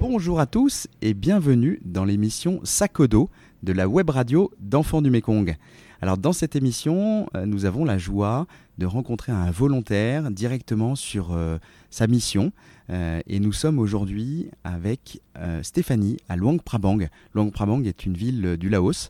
Bonjour 0.00 0.40
à 0.40 0.46
tous 0.46 0.88
et 1.00 1.14
bienvenue 1.14 1.80
dans 1.84 2.04
l'émission 2.04 2.58
Sakodo 2.64 3.30
de 3.62 3.72
la 3.72 3.86
web 3.86 4.10
radio 4.10 4.50
d'Enfants 4.58 5.00
du 5.00 5.10
Mékong. 5.10 5.54
Alors 6.00 6.18
dans 6.18 6.32
cette 6.32 6.56
émission, 6.56 7.28
euh, 7.36 7.46
nous 7.46 7.64
avons 7.64 7.84
la 7.84 7.98
joie 7.98 8.48
de 8.78 8.86
rencontrer 8.86 9.30
un 9.30 9.52
volontaire 9.52 10.32
directement 10.32 10.96
sur 10.96 11.34
euh, 11.34 11.58
sa 11.90 12.08
mission. 12.08 12.50
Euh, 12.90 13.20
et 13.28 13.38
nous 13.38 13.52
sommes 13.52 13.78
aujourd'hui 13.78 14.50
avec 14.64 15.20
Stéphanie 15.62 16.16
à 16.28 16.34
Luang 16.34 16.58
Prabang. 16.58 17.06
Luang 17.32 17.52
Prabang 17.52 17.84
est 17.84 18.04
une 18.04 18.14
ville 18.14 18.56
du 18.56 18.70
Laos. 18.70 19.08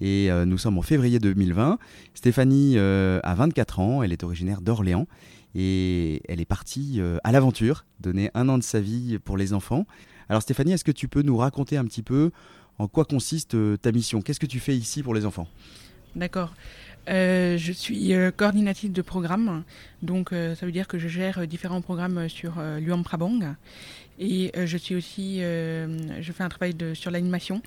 Et 0.00 0.30
nous 0.46 0.58
sommes 0.58 0.78
en 0.78 0.82
février 0.82 1.18
2020. 1.18 1.78
Stéphanie 2.14 2.78
a 2.78 3.34
24 3.34 3.78
ans, 3.78 4.02
elle 4.02 4.12
est 4.12 4.24
originaire 4.24 4.62
d'Orléans 4.62 5.06
et 5.54 6.22
elle 6.28 6.40
est 6.40 6.46
partie 6.46 7.00
à 7.24 7.32
l'aventure, 7.32 7.84
donner 8.00 8.30
un 8.34 8.48
an 8.48 8.58
de 8.58 8.62
sa 8.62 8.80
vie 8.80 9.18
pour 9.18 9.36
les 9.36 9.52
enfants. 9.52 9.86
Alors 10.28 10.42
Stéphanie, 10.42 10.72
est-ce 10.72 10.84
que 10.84 10.92
tu 10.92 11.08
peux 11.08 11.22
nous 11.22 11.36
raconter 11.36 11.76
un 11.76 11.84
petit 11.84 12.02
peu 12.02 12.30
en 12.78 12.88
quoi 12.88 13.04
consiste 13.04 13.56
ta 13.80 13.92
mission? 13.92 14.22
Qu'est-ce 14.22 14.40
que 14.40 14.46
tu 14.46 14.60
fais 14.60 14.76
ici 14.76 15.02
pour 15.02 15.14
les 15.14 15.26
enfants? 15.26 15.48
D'accord. 16.16 16.52
Euh, 17.08 17.58
je 17.58 17.72
suis 17.72 18.14
euh, 18.14 18.30
coordinatrice 18.30 18.92
de 18.92 19.02
programme, 19.02 19.64
donc 20.02 20.32
euh, 20.32 20.54
ça 20.54 20.66
veut 20.66 20.72
dire 20.72 20.86
que 20.86 20.98
je 20.98 21.08
gère 21.08 21.46
différents 21.48 21.80
programmes 21.80 22.28
sur 22.28 22.54
Luang 22.80 23.02
Prabang. 23.02 23.56
Et 24.18 24.52
je 24.54 24.76
suis 24.76 24.94
aussi, 24.94 25.40
je 25.40 26.32
fais 26.32 26.44
un 26.44 26.48
travail 26.48 26.76
sur 26.94 27.10
l'animation, 27.10 27.60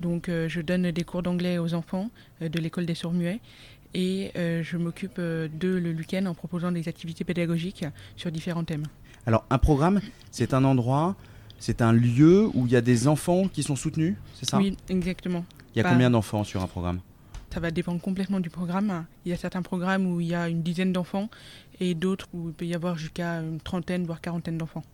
donc 0.00 0.30
je 0.30 0.60
donne 0.60 0.90
des 0.90 1.04
cours 1.04 1.22
d'anglais 1.22 1.58
aux 1.58 1.74
enfants 1.74 2.10
de 2.40 2.58
l'école 2.58 2.86
des 2.86 2.94
sourds 2.94 3.12
Et 3.94 4.32
je 4.34 4.76
m'occupe 4.76 5.18
de 5.18 5.48
le 5.68 5.90
week-end 5.92 6.26
en 6.26 6.34
proposant 6.34 6.70
des 6.72 6.88
activités 6.88 7.24
pédagogiques 7.24 7.84
sur 8.16 8.30
différents 8.30 8.64
thèmes. 8.64 8.84
Alors 9.26 9.44
un 9.50 9.58
programme, 9.58 10.00
c'est 10.30 10.54
un 10.54 10.64
endroit, 10.64 11.16
c'est 11.58 11.82
un 11.82 11.92
lieu 11.92 12.48
où 12.54 12.66
il 12.66 12.72
y 12.72 12.76
a 12.76 12.80
des 12.80 13.08
enfants 13.08 13.48
qui 13.48 13.62
sont 13.62 13.76
soutenus, 13.76 14.14
c'est 14.34 14.48
ça? 14.48 14.58
Oui, 14.58 14.76
exactement. 14.88 15.44
Il 15.74 15.78
y 15.78 15.84
a 15.84 15.88
combien 15.88 16.10
d'enfants 16.10 16.44
sur 16.44 16.62
un 16.62 16.66
programme? 16.66 17.00
ça 17.52 17.60
va 17.60 17.70
dépendre 17.70 18.00
complètement 18.00 18.40
du 18.40 18.50
programme. 18.50 19.06
Il 19.24 19.30
y 19.30 19.32
a 19.32 19.36
certains 19.36 19.62
programmes 19.62 20.06
où 20.06 20.20
il 20.20 20.28
y 20.28 20.34
a 20.34 20.48
une 20.48 20.62
dizaine 20.62 20.92
d'enfants 20.92 21.28
et 21.80 21.94
d'autres 21.94 22.28
où 22.32 22.48
il 22.48 22.54
peut 22.54 22.66
y 22.66 22.74
avoir 22.74 22.96
jusqu'à 22.98 23.40
une 23.40 23.60
trentaine, 23.60 24.04
voire 24.04 24.20
quarantaine 24.20 24.58
d'enfants. 24.58 24.84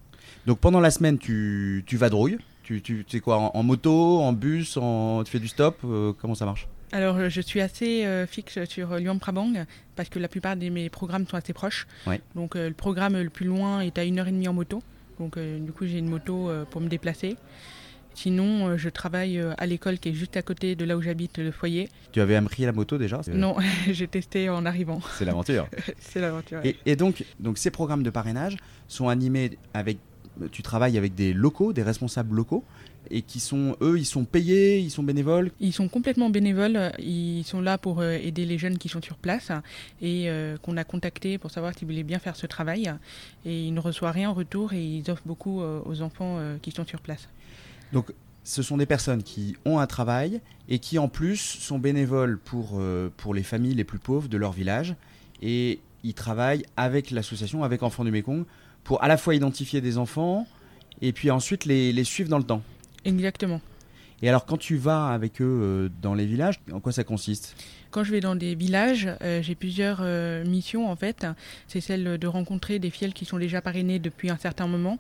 Donc 0.47 0.59
pendant 0.61 0.81
la 0.81 0.91
semaine, 0.91 1.19
tu, 1.19 1.85
tu 1.87 1.97
vadrouilles? 1.97 2.39
Tu, 2.63 2.81
tu, 2.81 3.05
sais 3.07 3.21
quoi, 3.21 3.55
en, 3.55 3.63
moto, 3.63 4.21
en 4.21 4.33
bus, 4.33 4.79
en, 4.79 5.23
tu 5.25 5.31
fais 5.31 5.39
du 5.39 5.49
stop? 5.49 5.79
Euh, 5.85 6.15
Comment 6.19 6.35
ça 6.35 6.47
marche? 6.47 6.67
Alors, 6.95 7.29
je 7.29 7.41
suis 7.41 7.61
assez 7.61 8.07
euh, 8.07 8.27
fixe 8.27 8.65
sur 8.65 8.97
Lyon 8.97 9.19
Prabang 9.19 9.53
parce 9.97 10.09
que 10.09 10.19
la 10.19 10.29
plupart 10.29 10.57
de 10.57 10.69
mes 10.69 10.89
programmes 10.89 11.27
sont 11.27 11.37
assez 11.37 11.53
proches. 11.53 11.87
Donc, 12.35 12.57
euh, 12.57 12.69
le 12.69 12.75
programme 12.75 13.21
le 13.21 13.31
plus 13.31 13.47
loin 13.47 13.81
est 13.81 13.99
à 13.99 14.05
une 14.05 14.19
heure 14.19 14.29
et 14.29 14.33
demie 14.33 14.49
en 14.49 14.55
moto. 14.55 14.83
Donc, 15.19 15.39
du 15.39 15.73
coup, 15.73 15.87
j'ai 15.87 15.99
une 15.99 16.09
moto 16.09 16.51
pour 16.71 16.81
me 16.81 16.89
déplacer. 16.89 17.37
Sinon, 18.15 18.69
euh, 18.69 18.77
je 18.77 18.89
travaille 18.89 19.39
euh, 19.39 19.55
à 19.59 19.67
l'école 19.67 19.99
qui 19.99 20.11
est 20.11 20.15
juste 20.15 20.37
à 20.37 20.43
côté 20.43 20.77
de 20.77 20.85
là 20.85 20.97
où 20.97 21.03
j'habite, 21.03 21.39
le 21.39 21.51
foyer. 21.51 21.89
Tu 22.13 22.21
avais 22.21 22.37
appris 22.37 22.65
la 22.65 22.73
moto 22.73 22.97
déjà 22.97 23.21
Non, 23.33 23.57
j'ai 23.91 24.07
testé 24.07 24.49
en 24.49 24.65
arrivant. 24.65 25.01
C'est 25.19 25.25
l'aventure. 25.25 25.69
C'est 25.99 26.21
l'aventure. 26.21 26.61
Et, 26.87 26.97
donc, 26.97 27.25
donc, 27.41 27.59
ces 27.59 27.71
programmes 27.71 28.05
de 28.05 28.11
parrainage 28.11 28.57
sont 28.89 29.09
animés 29.09 29.59
avec. 29.75 29.99
Tu 30.51 30.63
travailles 30.63 30.99
avec 30.99 31.15
des 31.15 31.33
locaux, 31.33 31.73
des 31.73 31.85
responsables 31.85 32.35
locaux, 32.35 32.65
et 33.11 33.23
qui 33.23 33.41
sont, 33.41 33.77
eux, 33.81 33.99
ils 33.99 34.05
sont 34.07 34.25
payés, 34.25 34.79
ils 34.79 34.91
sont 34.91 35.03
bénévoles 35.03 35.51
Ils 35.61 35.73
sont 35.73 35.89
complètement 35.89 36.31
bénévoles. 36.31 36.93
Ils 36.99 37.45
sont 37.45 37.61
là 37.61 37.79
pour 37.79 38.01
euh, 38.01 38.13
aider 38.13 38.47
les 38.47 38.59
jeunes 38.59 38.79
qui 38.79 38.89
sont 38.89 39.03
sur 39.03 39.17
place 39.17 39.51
et 40.03 40.29
qu'on 40.63 40.77
a 40.77 40.85
contacté 40.85 41.39
pour 41.39 41.51
savoir 41.51 41.75
s'ils 41.75 41.87
voulaient 41.87 42.03
bien 42.03 42.19
faire 42.19 42.37
ce 42.37 42.47
travail. 42.47 42.93
Et 43.45 43.67
ils 43.67 43.75
ne 43.75 43.81
reçoivent 43.81 44.15
rien 44.15 44.31
en 44.31 44.35
retour 44.35 44.73
et 44.73 44.85
ils 44.85 45.11
offrent 45.11 45.27
beaucoup 45.27 45.61
aux 45.61 46.03
enfants 46.03 46.39
qui 46.63 46.71
sont 46.71 46.85
sur 46.85 47.01
place. 47.01 47.29
Donc, 47.93 48.13
ce 48.45 48.63
sont 48.63 48.77
des 48.77 48.87
personnes 48.87 49.23
qui 49.23 49.57
ont 49.65 49.79
un 49.79 49.87
travail 49.87 50.41
et 50.69 50.79
qui, 50.79 50.99
en 50.99 51.09
plus, 51.09 51.39
sont 51.39 51.79
bénévoles 51.79 52.39
pour, 52.39 52.73
euh, 52.75 53.11
pour 53.17 53.35
les 53.35 53.43
familles 53.43 53.75
les 53.75 53.85
plus 53.85 53.99
pauvres 53.99 54.29
de 54.29 54.37
leur 54.37 54.53
village. 54.53 54.95
Et 55.43 55.81
ils 56.05 56.15
travaillent 56.15 56.65
avec 56.77 57.11
l'association, 57.11 57.65
avec 57.65 57.83
Enfants 57.83 58.05
du 58.05 58.11
Mékong, 58.11 58.45
pour 58.85 59.03
à 59.03 59.09
la 59.09 59.17
fois 59.17 59.35
identifier 59.35 59.81
des 59.81 59.97
enfants 59.97 60.47
et 61.01 61.13
puis 61.13 61.31
ensuite 61.31 61.65
les, 61.65 61.93
les 61.93 62.05
suivre 62.05 62.29
dans 62.29 62.39
le 62.39 62.45
temps. 62.45 62.63
Exactement. 63.05 63.61
Et 64.23 64.29
alors, 64.29 64.47
quand 64.47 64.57
tu 64.57 64.77
vas 64.77 65.09
avec 65.09 65.43
eux 65.43 65.45
euh, 65.45 65.89
dans 66.01 66.15
les 66.15 66.25
villages, 66.25 66.61
en 66.73 66.81
quoi 66.81 66.93
ça 66.93 67.05
consiste? 67.05 67.57
Quand 67.91 68.05
je 68.05 68.13
vais 68.13 68.21
dans 68.21 68.35
des 68.35 68.55
villages, 68.55 69.09
euh, 69.23 69.43
j'ai 69.43 69.55
plusieurs 69.55 70.03
missions 70.47 70.91
en 70.91 70.97
fait. 70.97 71.27
C'est 71.69 71.81
celle 71.81 72.19
de 72.19 72.27
rencontrer 72.27 72.79
des 72.79 72.91
filles 72.91 73.13
qui 73.13 73.25
sont 73.25 73.39
déjà 73.39 73.61
parrainées 73.61 73.99
depuis 73.99 74.31
un 74.31 74.39
certain 74.39 74.67
moment 74.67 74.99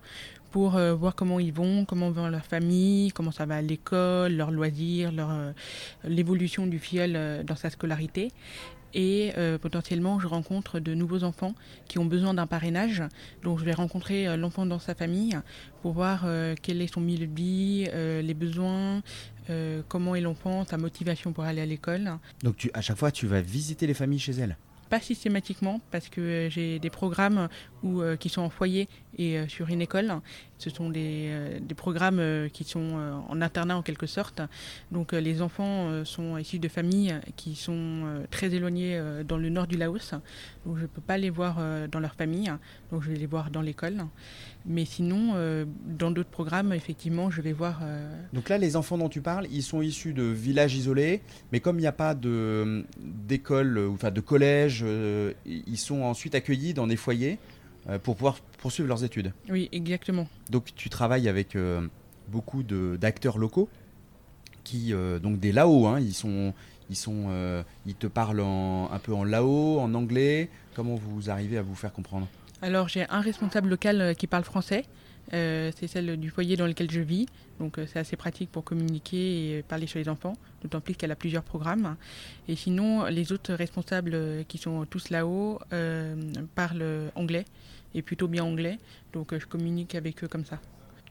pour 0.55 0.77
euh, 0.77 0.95
voir 0.95 1.17
comment 1.17 1.41
ils 1.41 1.53
vont, 1.53 1.85
comment 1.85 2.13
vont 2.13 2.29
leur 2.29 2.45
famille, 2.45 3.11
comment 3.11 3.33
ça 3.33 3.45
va 3.45 3.57
à 3.57 3.61
l'école, 3.61 4.35
leurs 4.35 4.53
loisirs, 4.53 5.11
leur, 5.11 5.33
euh, 5.33 5.51
l'évolution 6.05 6.69
du 6.69 6.79
fiel 6.79 7.15
euh, 7.17 7.43
dans 7.43 7.57
sa 7.57 7.71
scolarité. 7.71 8.31
Et 8.95 9.33
potentiellement, 9.61 10.21
je 10.21 10.29
rencontre 10.29 10.79
de 10.79 10.95
nouveaux 10.95 11.25
enfants 11.25 11.55
qui 11.89 11.99
ont 11.99 12.05
besoin 12.05 12.33
d'un 12.33 12.47
parrainage. 12.47 13.03
Donc, 13.43 13.59
je 13.59 13.65
vais 13.65 13.73
rencontrer 13.73 14.37
l'enfant 14.37 14.67
dans 14.67 14.79
sa 14.79 14.95
famille 14.95 15.37
pour 15.83 15.95
voir 15.95 16.25
quel 16.63 16.81
est 16.81 16.87
son 16.87 17.01
milieu 17.01 17.27
de 17.27 17.35
vie, 17.35 17.89
les 18.23 18.35
besoins, 18.35 19.03
comment 19.89 20.15
est 20.15 20.21
l'enfant, 20.21 20.65
sa 20.65 20.77
motivation 20.77 21.33
pour 21.33 21.43
aller 21.43 21.61
à 21.61 21.67
l'école. 21.67 22.21
Donc, 22.45 22.71
à 22.73 22.83
chaque 22.83 22.99
fois, 22.99 23.11
tu 23.11 23.27
vas 23.27 23.41
visiter 23.41 23.89
les 23.89 23.95
familles 23.95 24.21
chez 24.21 24.35
elles? 24.35 24.57
Pas 24.85 25.01
systématiquement 25.01 25.81
parce 25.91 26.09
que 26.09 26.49
j'ai 26.51 26.79
des 26.79 26.91
programmes 26.91 27.49
où, 27.83 28.03
qui 28.19 28.29
sont 28.29 28.43
en 28.43 28.51
foyer 28.51 28.89
et 29.19 29.47
sur 29.49 29.69
une 29.69 29.83
école 29.83 30.21
ce 30.65 30.71
sont 30.71 30.89
des, 30.89 31.27
euh, 31.29 31.59
des 31.61 31.75
programmes 31.75 32.19
euh, 32.21 32.49
qui 32.49 32.65
sont 32.65 32.97
euh, 32.97 33.13
en 33.29 33.43
internat 33.43 33.77
en 33.77 33.83
quelque 33.83 34.07
sorte. 34.07 34.41
Donc 34.93 35.13
les 35.13 35.43
enfants 35.43 36.05
sont 36.05 36.39
issus 36.39 36.59
de 36.59 36.69
familles 36.69 37.15
qui 37.37 37.55
sont 37.55 38.25
très 38.31 38.55
éloignées 38.55 39.01
dans 39.27 39.37
le 39.37 39.49
nord 39.49 39.67
du 39.67 39.77
Laos. 39.77 40.15
Donc 40.65 40.77
je 40.77 40.83
ne 40.83 40.87
peux 40.87 41.01
pas 41.01 41.19
les 41.19 41.31
voir 41.31 41.57
dans 41.89 42.01
leur 42.01 42.15
famille. 42.15 42.53
Donc 42.91 43.03
je 43.03 43.11
vais 43.11 43.17
les 43.17 43.27
voir 43.27 43.51
dans 43.51 43.61
l'école. 43.61 44.05
Mais 44.67 44.85
sinon, 44.85 45.35
dans 45.87 46.11
d'autres 46.11 46.31
programmes, 46.31 46.73
effectivement, 46.73 47.31
je 47.31 47.43
vais 47.43 47.53
voir. 47.53 47.83
Donc 48.33 48.49
là, 48.49 48.57
les 48.57 48.77
enfants 48.77 48.97
dont 48.97 49.11
tu 49.11 49.21
parles, 49.21 49.47
ils 49.51 49.63
sont 49.63 49.83
issus 49.83 50.15
de 50.15 50.23
villages 50.23 50.75
isolés, 50.75 51.21
mais 51.53 51.61
comme 51.61 51.77
il 51.77 51.83
n'y 51.83 51.87
a 51.87 51.93
pas 51.93 52.15
d'école, 52.15 53.79
enfin 53.93 54.11
de 54.11 54.21
collège, 54.21 54.85
ils 55.45 55.79
sont 55.79 56.03
ensuite 56.03 56.35
accueillis 56.35 56.73
dans 56.73 56.87
des 56.87 56.97
foyers. 56.97 57.39
Euh, 57.89 57.99
pour 57.99 58.17
pouvoir 58.17 58.39
poursuivre 58.59 58.89
leurs 58.89 59.05
études. 59.05 59.33
Oui, 59.51 59.69
exactement. 59.73 60.27
Donc 60.49 60.75
tu 60.75 60.89
travailles 60.89 61.29
avec 61.29 61.55
euh, 61.55 61.87
beaucoup 62.29 62.63
d'acteurs 62.63 63.37
locaux 63.37 63.69
qui, 64.63 64.95
euh, 64.95 65.19
donc 65.19 65.39
des 65.39 65.53
Lao, 65.53 65.87
hein, 65.87 66.01
ils 66.01 66.15
sont, 66.15 66.55
ils 66.89 66.97
sont, 66.97 67.29
ils 67.85 67.95
te 67.95 68.07
parlent 68.07 68.41
un 68.41 68.99
peu 69.03 69.13
en 69.13 69.25
Lao, 69.25 69.79
en 69.81 69.93
anglais. 69.93 70.49
Comment 70.75 70.95
vous 70.95 71.29
arrivez 71.29 71.59
à 71.59 71.63
vous 71.63 71.75
faire 71.75 71.93
comprendre? 71.93 72.27
Alors 72.65 72.89
j'ai 72.89 73.05
un 73.11 73.21
responsable 73.21 73.69
local 73.69 74.15
qui 74.17 74.27
parle 74.27 74.45
français. 74.45 74.87
c'est 75.31 75.87
celle 75.87 76.17
du 76.17 76.31
foyer 76.31 76.57
dans 76.57 76.67
lequel 76.67 76.91
je 76.91 77.01
vis. 77.01 77.27
Donc 77.61 77.79
c'est 77.87 77.99
assez 77.99 78.17
pratique 78.17 78.51
pour 78.51 78.65
communiquer 78.65 79.59
et 79.59 79.63
parler 79.63 79.87
sur 79.87 79.99
les 79.99 80.09
enfants, 80.09 80.33
d'autant 80.63 80.81
plus 80.81 80.95
qu'elle 80.95 81.13
a 81.13 81.17
plusieurs 81.17 81.43
programmes. 81.43 81.97
Et 82.49 82.57
sinon, 82.57 83.05
les 83.05 83.33
autres 83.33 83.53
responsables 83.53 84.47
qui 84.49 84.57
sont 84.57 84.87
tous 84.87 85.11
là-haut 85.11 85.61
parlent 86.55 87.11
anglais 87.15 87.45
et 87.95 88.03
plutôt 88.03 88.29
bien 88.29 88.45
anglais. 88.45 88.79
Donc 89.13 89.33
euh, 89.33 89.41
je 89.41 89.47
communique 89.47 89.95
avec 89.95 90.23
eux 90.25 90.29
comme 90.29 90.45
ça. 90.45 90.59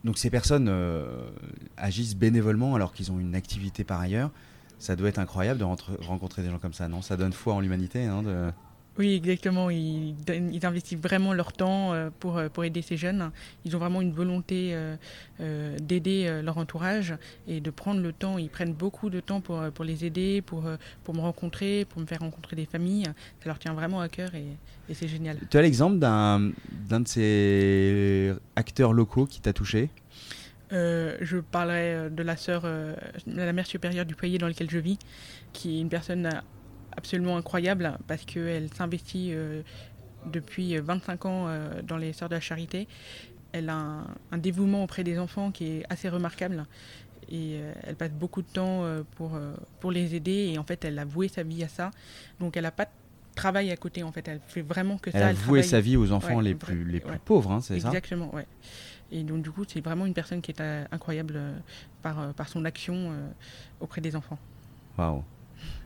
Donc 0.04 0.18
ces 0.18 0.30
personnes 0.30 0.68
euh, 0.70 1.30
agissent 1.78 2.16
bénévolement 2.16 2.76
alors 2.76 2.94
qu'ils 2.94 3.12
ont 3.12 3.20
une 3.20 3.36
activité 3.36 3.84
par 3.84 4.00
ailleurs. 4.00 4.32
Ça 4.80 4.96
doit 4.96 5.08
être 5.08 5.20
incroyable 5.20 5.60
de 5.60 5.64
rencontrer 6.04 6.42
des 6.42 6.50
gens 6.50 6.60
comme 6.60 6.74
ça, 6.74 6.90
non? 6.90 7.02
Ça 7.02 7.16
donne 7.16 7.32
foi 7.32 7.54
en 7.54 7.62
l'humanité. 7.62 8.06
Hein. 8.06 8.54
Oui, 9.00 9.16
exactement. 9.16 9.70
Ils, 9.72 10.16
ils, 10.30 10.66
investissent 10.66 11.00
vraiment 11.00 11.34
leur 11.34 11.52
temps 11.52 11.94
euh, 11.94 12.10
pour, 12.20 12.38
euh, 12.38 12.50
pour 12.50 12.64
aider 12.64 12.84
ces 12.84 12.96
jeunes. 12.96 13.32
Ils 13.66 13.76
ont 13.76 13.80
vraiment 13.80 14.02
une 14.02 14.12
volonté 14.12 14.74
euh, 15.40 15.78
d'aider 15.80 16.42
leur 16.44 16.58
entourage 16.58 17.16
et 17.48 17.60
de 17.60 17.72
prendre 17.72 18.02
le 18.02 18.14
temps. 18.14 18.38
Ils 18.38 18.50
prennent 18.50 18.74
beaucoup 18.74 19.10
de 19.10 19.20
temps 19.20 19.42
pour, 19.42 19.64
pour 19.72 19.84
les 19.84 20.06
aider, 20.06 20.42
pour, 20.42 20.66
pour 21.04 21.16
me 21.16 21.22
rencontrer, 21.22 21.86
pour 21.90 22.02
me 22.02 22.06
faire 22.06 22.20
rencontrer 22.20 22.56
des 22.56 22.66
familles. 22.66 23.06
Ça 23.40 23.48
leur 23.48 23.58
tient 23.58 23.74
vraiment 23.74 24.00
à 24.00 24.10
cœur 24.10 24.36
et, 24.36 24.46
et 24.90 24.94
c'est 24.94 25.08
génial. 25.08 25.38
Tu 25.50 25.58
as 25.58 25.62
l'exemple 25.62 25.98
d'un 25.98 26.40
de 26.40 27.08
ces 27.08 28.34
acteurs 28.56 28.94
locaux 28.94 29.26
qui 29.26 29.42
t'a 29.42 29.54
touché? 29.54 29.90
Je 30.72 31.38
parlerai 31.40 32.10
de 32.10 32.24
la 32.24 32.36
sœur, 32.36 32.66
la 33.28 33.54
mère 33.54 33.68
supérieure 33.68 34.06
du 34.06 34.16
foyer 34.16 34.40
dans 34.40 34.48
lequel 34.48 34.70
je 34.70 34.80
vis, 34.80 34.98
qui 35.52 35.78
est 35.78 35.82
une 35.82 35.90
personne 35.90 36.28
absolument 36.98 37.38
incroyable 37.38 37.98
parce 38.08 38.26
qu'elle 38.26 38.74
s'investit 38.74 39.30
euh, 39.32 39.62
depuis 40.26 40.78
25 40.78 41.26
ans 41.26 41.46
euh, 41.48 41.82
dans 41.82 41.98
les 41.98 42.14
Sœurs 42.14 42.30
de 42.30 42.36
la 42.36 42.42
Charité. 42.42 42.88
Elle 43.52 43.70
a 43.70 44.06
un, 44.32 44.38
dévouement 44.38 44.84
auprès 44.84 45.04
des 45.04 45.20
enfants 45.20 45.52
qui 45.52 45.66
est 45.66 45.84
assez 45.90 46.10
remarquable 46.10 46.66
et 47.30 47.56
euh, 47.56 47.74
elle 47.84 47.96
passe 47.96 48.12
beaucoup 48.12 48.42
de 48.42 48.48
temps 48.48 48.84
pour, 49.16 49.40
pour 49.80 49.92
les 49.92 50.16
aider 50.16 50.52
et 50.54 50.58
en 50.58 50.64
fait 50.64 50.84
elle 50.86 50.98
a 50.98 51.06
voué 51.06 51.28
sa 51.28 51.44
vie 51.44 51.64
à 51.64 51.68
ça. 51.68 51.92
Donc 52.40 52.58
elle 52.58 52.64
n'a 52.64 52.72
pas 52.72 52.88
travaille 53.36 53.72
à 53.72 53.78
côté 53.78 54.04
en 54.04 54.12
fait. 54.12 54.28
Elle 54.28 54.42
fait 54.48 54.62
vraiment 54.62 54.98
que 54.98 55.10
elle 55.14 55.20
ça. 55.20 55.28
A 55.28 55.34
voué 55.34 55.64
sa 55.64 55.82
vie 55.82 55.98
aux 55.98 56.12
enfants 56.12 56.38
ouais, 56.38 56.44
les 56.44 56.56
plus, 56.56 56.84
les 56.86 57.00
plus 57.00 57.20
pauvres, 57.20 57.52
hein, 57.52 57.62
c'est 57.62 57.80
ça? 57.80 57.88
Exactement, 57.90 58.34
ouais. 58.34 58.48
Et 59.12 59.24
donc 59.24 59.44
du 59.44 59.52
coup, 59.52 59.64
c'est 59.68 59.82
vraiment 59.82 60.06
une 60.06 60.14
personne 60.14 60.42
qui 60.42 60.52
est 60.52 60.62
euh, 60.62 60.86
incroyable 60.92 61.36
euh, 61.38 61.58
par, 62.02 62.20
euh, 62.20 62.32
par 62.34 62.48
son 62.50 62.66
action 62.66 63.12
auprès 63.80 64.02
des 64.02 64.16
enfants. 64.16 64.40
Waouh. 64.98 65.24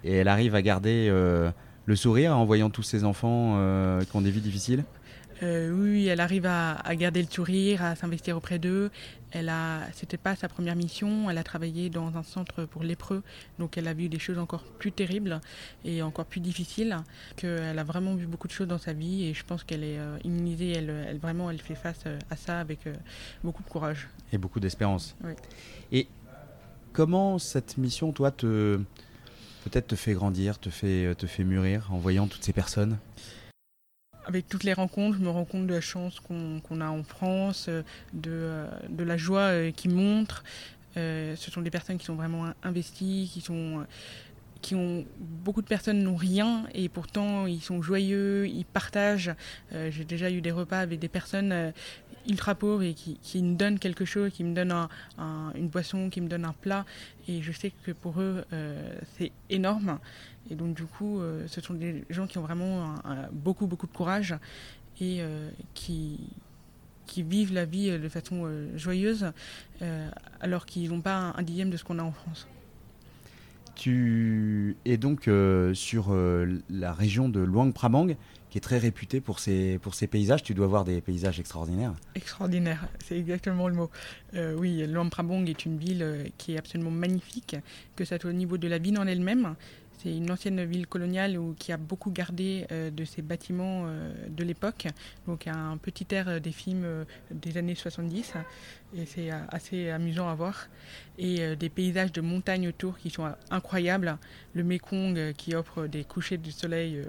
Et 0.04 0.16
elle 0.16 0.28
arrive 0.28 0.56
à 0.56 0.62
garder 0.62 1.10
le 1.10 1.96
sourire 1.96 2.38
en 2.38 2.46
voyant 2.46 2.70
tous 2.70 2.84
ces 2.84 3.04
enfants 3.04 3.58
qui 4.10 4.16
ont 4.16 4.22
des 4.22 4.32
vies 4.32 4.42
difficiles 4.42 4.84
euh, 5.44 5.72
oui, 5.72 6.08
elle 6.08 6.20
arrive 6.20 6.46
à, 6.46 6.82
garder 6.96 7.22
le 7.22 7.30
sourire, 7.30 7.84
à 7.84 7.96
s'investir 7.96 8.36
auprès 8.38 8.60
d'eux. 8.60 8.90
Elle 9.32 9.50
a, 9.50 9.82
c'était 9.94 10.18
pas 10.18 10.36
sa 10.36 10.48
première 10.48 10.76
mission. 10.76 11.30
Elle 11.30 11.38
a 11.38 11.44
travaillé 11.44 11.90
dans 11.90 12.16
un 12.18 12.24
centre 12.24 12.66
pour 12.66 12.84
lépreux, 12.84 13.24
donc 13.60 13.78
elle 13.78 13.88
a 13.88 13.94
vu 13.94 14.10
des 14.10 14.20
choses 14.20 14.40
encore 14.40 14.64
plus 14.64 14.92
terribles 14.92 15.40
et 15.86 16.02
encore 16.02 16.26
plus 16.26 16.40
difficiles. 16.40 16.98
Qu'elle 17.36 17.78
a 17.78 17.84
vraiment 17.84 18.16
vu 18.16 18.26
beaucoup 18.26 18.48
de 18.48 18.54
choses 18.54 18.68
dans 18.68 18.78
sa 18.78 18.94
vie 18.94 19.26
et 19.26 19.34
je 19.34 19.44
pense 19.44 19.64
qu'elle 19.64 19.84
est 19.84 20.00
euh, 20.00 20.18
immunisée. 20.24 20.72
Elle, 20.72 21.20
vraiment, 21.22 21.52
elle 21.52 21.60
fait 21.60 21.76
face 21.76 22.04
euh, 22.08 22.18
à 22.30 22.36
ça 22.36 22.60
avec 22.60 22.80
beaucoup 23.44 23.64
de 23.64 23.70
courage 23.70 24.08
et 24.32 24.38
beaucoup 24.38 24.60
d'espérance. 24.60 25.16
Oui. 25.24 25.34
Et 25.92 26.08
comment 26.94 27.38
cette 27.38 27.78
mission, 27.78 28.12
toi, 28.12 28.32
te 28.32 28.80
peut-être 29.68 29.88
te 29.88 29.96
fait 29.96 30.14
grandir, 30.14 30.60
te 30.60 30.70
fait 30.70 31.14
te 31.16 31.28
fait 31.28 31.44
mûrir 31.44 31.90
en 31.92 31.98
voyant 31.98 32.28
toutes 32.28 32.44
ces 32.44 32.54
personnes? 32.54 32.98
Avec 34.26 34.48
toutes 34.48 34.64
les 34.64 34.74
rencontres, 34.74 35.18
je 35.18 35.24
me 35.24 35.30
rends 35.30 35.46
compte 35.46 35.68
de 35.68 35.74
la 35.74 35.82
chance 35.82 36.20
qu'on 36.20 36.82
a 36.82 36.88
en 36.88 37.04
France, 37.04 37.68
euh, 37.70 37.82
de, 38.14 38.32
euh, 38.34 38.68
de 38.90 39.04
la 39.06 39.16
joie 39.16 39.40
euh, 39.40 39.72
qu'ils 39.72 39.92
montrent. 39.92 40.44
ce 40.96 41.52
sont 41.52 41.62
des 41.62 41.70
personnes 41.70 41.98
qui 41.98 42.06
sont 42.06 42.16
vraiment 42.16 42.48
investies, 42.64 43.32
qui 44.62 44.76
ont 44.76 45.06
beaucoup 45.20 45.62
de 45.62 45.68
personnes 45.68 46.02
n'ont 46.02 46.16
rien 46.16 46.66
et 46.74 46.90
pourtant 46.90 47.46
ils 47.46 47.62
sont 47.62 47.82
joyeux, 47.82 48.48
ils 48.48 48.66
partagent. 48.66 49.36
J'ai 49.72 50.06
déjà 50.06 50.32
eu 50.32 50.42
des 50.42 50.52
repas 50.52 50.80
avec 50.80 51.00
des 51.00 51.08
personnes 51.08 51.72
ultra 52.28 52.56
pauvres 52.56 52.84
et 52.84 52.94
qui, 52.94 53.42
me 53.42 53.56
donnent 53.56 53.80
quelque 53.80 54.06
chose, 54.06 54.32
qui 54.34 54.44
me 54.44 54.54
donnent 54.54 54.88
une 55.56 55.68
boisson, 55.70 56.10
qui 56.10 56.22
me 56.22 56.28
donnent 56.28 56.46
un 56.46 56.54
plat 56.54 56.86
et 57.28 57.42
je 57.42 57.52
sais 57.52 57.72
que 57.86 57.92
pour 57.92 58.20
eux 58.20 58.44
c'est 59.18 59.32
énorme 59.50 60.00
et 60.50 60.56
donc 60.56 60.76
du 60.76 60.86
coup, 60.86 61.20
euh, 61.20 61.46
ce 61.48 61.62
sont 61.62 61.74
des 61.74 62.04
gens 62.10 62.28
qui 62.28 62.38
ont 62.38 62.42
vraiment 62.42 62.96
beaucoup, 63.32 63.68
beaucoup 63.68 63.88
de 63.88 63.92
courage 63.92 64.36
et 65.00 65.22
euh, 65.22 65.50
qui, 65.74 66.20
qui 67.06 67.24
vivent 67.24 67.54
la 67.54 67.66
vie 67.66 67.98
de 67.98 68.10
façon 68.10 68.44
euh, 68.46 68.78
joyeuse 68.78 69.32
alors 70.40 70.66
qu'ils 70.66 70.90
n'ont 70.90 71.02
pas 71.02 71.34
un, 71.36 71.44
dixième 71.44 71.70
de 71.70 71.78
ce 71.78 71.84
qu'on 71.84 72.00
a 72.00 72.04
en 72.04 72.12
France. 72.12 72.48
Tu 73.78 74.76
es 74.86 74.98
donc 74.98 75.30
sur 75.74 76.16
la 76.70 76.94
région 76.94 77.30
de 77.30 77.40
Luang 77.40 77.72
Prabang, 77.72 78.08
qui 78.50 78.58
est 78.58 78.62
très 78.62 78.80
réputée 78.80 79.22
pour 79.22 79.40
ses, 79.40 79.80
paysages. 80.10 80.42
Tu 80.42 80.56
dois 80.56 80.66
voir 80.66 80.84
des 80.84 81.00
paysages 81.00 81.40
extraordinaires. 81.40 81.94
Extraordinaire, 82.16 82.88
c'est 83.06 83.20
exactement 83.20 83.68
le 83.68 83.76
mot. 83.76 83.92
oui, 84.58 84.84
Luang 84.88 85.10
Prabang 85.10 85.46
est 85.46 85.66
une 85.66 85.78
ville 85.78 86.32
qui 86.40 86.56
est 86.56 86.58
absolument 86.58 86.92
magnifique, 86.92 87.56
que 87.96 88.04
ce 88.04 88.18
soit 88.18 88.30
au 88.30 88.34
niveau 88.34 88.58
de 88.58 88.68
la 88.68 88.80
ville 88.80 88.98
en 88.98 89.06
elle-même, 89.06 89.56
c'est 89.98 90.16
une 90.16 90.30
ancienne 90.30 90.64
ville 90.64 90.86
coloniale 90.86 91.40
qui 91.58 91.72
a 91.72 91.78
beaucoup 91.78 92.12
gardé 92.12 92.68
euh, 92.72 92.92
de 92.92 93.04
ses 93.04 93.24
bâtiments 93.24 93.86
euh, 93.88 94.14
de 94.30 94.44
l'époque, 94.44 94.88
donc 95.26 95.48
un 95.48 95.78
petit 95.78 96.06
air 96.12 96.30
euh, 96.30 96.40
des 96.40 96.52
films 96.52 96.86
des 97.32 97.58
années 97.58 97.74
70, 97.74 98.34
et 98.96 99.06
c'est 99.06 99.32
assez 99.50 99.90
amusant 99.90 100.30
à 100.30 100.36
voir. 100.36 100.68
Et 101.18 101.56
des 101.56 101.70
paysages 101.70 102.12
de 102.12 102.22
montagnes 102.22 102.68
autour 102.68 102.98
qui 102.98 103.10
sont 103.10 103.28
incroyables, 103.50 104.18
le 104.54 104.64
Mekong 104.64 105.34
qui 105.34 105.56
offre 105.56 105.88
des 105.88 106.04
couchers 106.04 106.38
du 106.38 106.52
soleil 106.52 107.02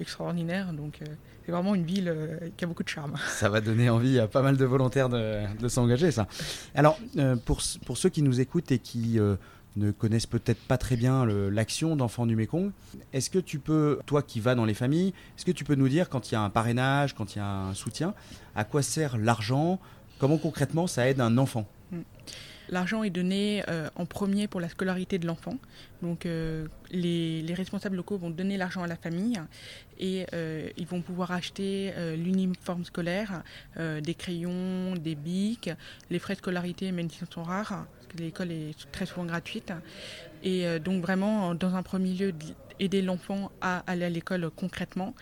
extraordinaires, 0.00 0.72
donc 0.72 1.00
c'est 1.44 1.50
vraiment 1.50 1.74
une 1.74 1.84
ville 1.84 2.14
qui 2.56 2.64
a 2.64 2.68
beaucoup 2.68 2.82
de 2.82 2.88
charme. 2.88 3.14
Ça 3.28 3.48
va 3.48 3.60
donner 3.60 3.88
envie 3.88 4.20
à 4.20 4.28
pas 4.28 4.42
mal 4.42 4.56
de 4.56 4.64
volontaires 4.64 5.08
de, 5.08 5.44
de 5.58 5.68
s'engager, 5.68 6.10
ça. 6.10 6.28
Alors, 6.74 6.98
pour, 7.46 7.62
pour 7.86 7.96
ceux 7.96 8.10
qui 8.10 8.22
nous 8.22 8.40
écoutent 8.40 8.70
et 8.70 8.78
qui 8.78 9.18
ne 9.76 9.90
connaissent 9.90 10.26
peut-être 10.26 10.60
pas 10.60 10.78
très 10.78 10.96
bien 10.96 11.24
l'action 11.26 11.96
d'enfants 11.96 12.26
du 12.26 12.36
Mékong. 12.36 12.72
Est-ce 13.12 13.30
que 13.30 13.38
tu 13.38 13.58
peux, 13.58 14.00
toi 14.06 14.22
qui 14.22 14.40
vas 14.40 14.54
dans 14.54 14.64
les 14.64 14.74
familles, 14.74 15.12
est-ce 15.36 15.44
que 15.44 15.52
tu 15.52 15.64
peux 15.64 15.74
nous 15.74 15.88
dire 15.88 16.08
quand 16.08 16.30
il 16.30 16.34
y 16.34 16.36
a 16.36 16.42
un 16.42 16.50
parrainage, 16.50 17.14
quand 17.14 17.34
il 17.34 17.38
y 17.38 17.40
a 17.40 17.48
un 17.48 17.74
soutien, 17.74 18.14
à 18.54 18.64
quoi 18.64 18.82
sert 18.82 19.18
l'argent? 19.18 19.78
Comment 20.18 20.38
concrètement 20.38 20.86
ça 20.86 21.08
aide 21.08 21.20
un 21.20 21.38
enfant? 21.38 21.66
Hmm. 21.92 22.02
L'argent 22.70 23.02
est 23.02 23.10
donné 23.10 23.62
euh, 23.68 23.88
en 23.96 24.04
premier 24.04 24.46
pour 24.46 24.60
la 24.60 24.68
scolarité 24.68 25.18
de 25.18 25.26
l'enfant. 25.26 25.54
Donc 26.02 26.26
euh, 26.26 26.66
les, 26.90 27.54
responsables 27.54 27.96
locaux 27.96 28.18
vont 28.18 28.30
donner 28.30 28.56
l'argent 28.56 28.82
à 28.82 28.86
la 28.86 28.96
famille 28.96 29.40
et 29.98 30.26
euh, 30.34 30.68
ils 30.76 30.86
vont 30.86 31.00
pouvoir 31.00 31.32
acheter 31.32 31.92
l'uniforme 32.16 32.84
scolaire, 32.84 33.42
des 33.78 34.14
crayons, 34.14 34.94
des 34.94 35.14
bics, 35.14 35.70
les 36.10 36.18
frais 36.18 36.34
de 36.34 36.38
scolarité 36.38 36.92
même 36.92 37.10
s'ils 37.10 37.26
sont 37.32 37.42
rares, 37.42 37.86
l'école 38.18 38.52
est 38.52 38.90
très 38.92 39.06
souvent 39.06 39.24
gratuite. 39.24 39.72
Et 40.42 40.78
donc 40.78 41.02
vraiment, 41.02 41.54
dans 41.54 41.74
un 41.74 41.82
premier 41.82 42.14
lieu, 42.14 42.32
aider 42.78 43.02
l'enfant 43.02 43.50
à 43.60 43.82
aller 43.86 44.04
à 44.04 44.08
l'école 44.08 44.50
concrètement. 44.54 45.14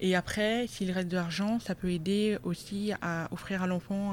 Et 0.00 0.16
après, 0.16 0.66
s'il 0.66 0.90
reste 0.90 1.08
de 1.08 1.16
l'argent, 1.16 1.60
ça 1.60 1.74
peut 1.74 1.90
aider 1.90 2.36
aussi 2.42 2.92
à 3.00 3.28
offrir 3.30 3.62
à 3.62 3.66
l'enfant 3.66 4.12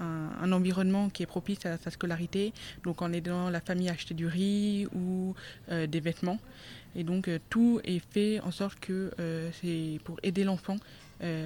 un 0.00 0.52
environnement 0.52 1.08
qui 1.08 1.22
est 1.22 1.26
propice 1.26 1.64
à 1.66 1.76
sa 1.76 1.90
scolarité, 1.90 2.52
donc 2.82 3.02
en 3.02 3.12
aidant 3.12 3.50
la 3.50 3.60
famille 3.60 3.88
à 3.88 3.92
acheter 3.92 4.14
du 4.14 4.26
riz 4.26 4.86
ou 4.94 5.34
euh, 5.70 5.86
des 5.86 6.00
vêtements. 6.00 6.38
Et 6.96 7.04
donc 7.04 7.28
euh, 7.28 7.38
tout 7.50 7.80
est 7.84 8.02
fait 8.12 8.40
en 8.40 8.50
sorte 8.50 8.78
que 8.80 9.10
euh, 9.18 9.50
c'est 9.60 9.98
pour 10.04 10.18
aider 10.22 10.44
l'enfant 10.44 10.76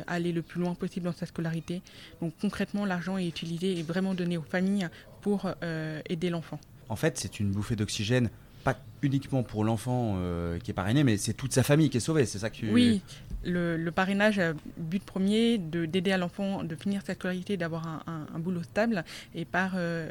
à 0.08 0.14
aller 0.14 0.32
le 0.32 0.42
plus 0.42 0.60
loin 0.60 0.74
possible 0.74 1.04
dans 1.04 1.12
sa 1.12 1.24
scolarité. 1.24 1.82
Donc 2.20 2.32
concrètement, 2.40 2.84
l'argent 2.84 3.16
est 3.16 3.28
utilisé 3.28 3.78
et 3.78 3.84
vraiment 3.84 4.12
donné 4.12 4.36
aux 4.36 4.42
familles 4.42 4.88
pour 5.20 5.50
aider 6.08 6.30
l'enfant. 6.30 6.58
En 6.88 6.96
fait, 6.96 7.18
c'est 7.18 7.40
une 7.40 7.50
bouffée 7.50 7.76
d'oxygène 7.76 8.30
pas 8.64 8.76
uniquement 9.02 9.42
pour 9.42 9.64
l'enfant 9.64 10.18
qui 10.62 10.70
est 10.70 10.74
parrainé, 10.74 11.04
mais 11.04 11.16
c'est 11.16 11.32
toute 11.32 11.52
sa 11.52 11.62
famille 11.62 11.90
qui 11.90 11.98
est 11.98 12.00
sauvée, 12.00 12.26
c'est 12.26 12.38
ça 12.38 12.50
que 12.50 12.56
tu... 12.56 12.70
Oui, 12.70 13.02
le, 13.44 13.90
parrainage 13.90 14.38
a 14.38 14.52
but 14.76 15.02
premier 15.02 15.58
d'aider 15.58 16.12
à 16.12 16.18
l'enfant 16.18 16.64
de 16.64 16.74
finir 16.74 17.02
sa 17.04 17.14
scolarité, 17.14 17.56
d'avoir 17.56 18.04
un, 18.06 18.38
boulot 18.38 18.62
stable 18.62 19.04
et 19.34 19.44
par, 19.44 19.72
euh, 19.74 20.10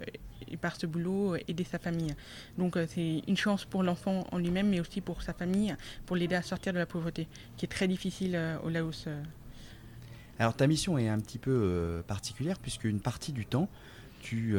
et 0.49 0.57
par 0.57 0.75
ce 0.75 0.85
boulot 0.85 1.35
aider 1.47 1.63
sa 1.63 1.79
famille. 1.79 2.15
Donc 2.57 2.77
euh, 2.77 2.85
c'est 2.87 3.21
une 3.27 3.37
chance 3.37 3.65
pour 3.65 3.83
l'enfant 3.83 4.25
en 4.31 4.37
lui-même 4.37 4.69
mais 4.69 4.79
aussi 4.79 5.01
pour 5.01 5.21
sa 5.21 5.33
famille 5.33 5.75
pour 6.05 6.15
l'aider 6.15 6.35
à 6.35 6.41
sortir 6.41 6.73
de 6.73 6.77
la 6.77 6.85
pauvreté 6.85 7.27
qui 7.57 7.65
est 7.65 7.69
très 7.69 7.87
difficile 7.87 8.35
euh, 8.35 8.57
au 8.63 8.69
Laos. 8.69 9.07
Alors 10.39 10.55
ta 10.55 10.67
mission 10.67 10.97
est 10.97 11.09
un 11.09 11.19
petit 11.19 11.39
peu 11.39 12.03
particulière 12.07 12.59
puisque 12.59 12.83
une 12.83 12.99
partie 12.99 13.31
du 13.31 13.45
temps 13.45 13.69
tu 14.19 14.55